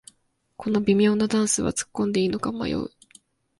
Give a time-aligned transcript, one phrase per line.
[0.57, 2.89] この微妙なダンスはつっこんでいいのか迷う